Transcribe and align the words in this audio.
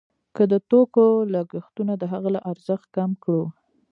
که 0.35 0.43
د 0.51 0.53
توکو 0.69 1.05
لګښتونه 1.33 1.93
د 1.97 2.03
هغه 2.13 2.29
له 2.35 2.39
ارزښت 2.51 2.87
کم 2.95 3.11
کړو 3.23 3.45